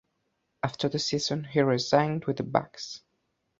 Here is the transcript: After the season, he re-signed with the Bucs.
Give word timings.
After 0.63 0.89
the 0.89 0.97
season, 0.97 1.43
he 1.43 1.61
re-signed 1.61 2.25
with 2.25 2.37
the 2.37 2.43
Bucs. 2.43 3.01